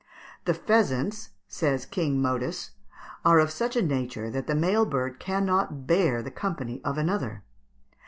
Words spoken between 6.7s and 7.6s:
of another."